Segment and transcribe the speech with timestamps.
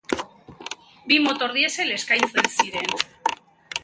[1.11, 2.89] Bi motor diesel eskaintzen ziren.